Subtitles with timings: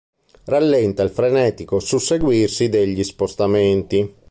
[0.45, 4.15] Rallenta il frenetico susseguirsi degli spostamenti.